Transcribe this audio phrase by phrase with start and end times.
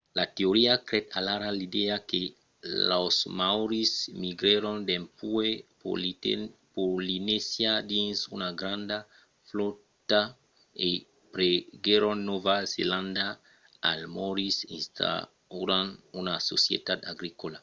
[0.17, 2.21] la teoria creèt alara l’idèa que
[2.91, 3.91] los maòris
[4.23, 5.53] migrèron dempuèi
[6.83, 8.97] polinesia dins una granda
[9.47, 10.21] flòta
[10.87, 10.89] e
[11.33, 13.25] prenguèron nòva zelanda
[13.89, 15.89] als moriòris instaurant
[16.19, 17.59] una societat agricòla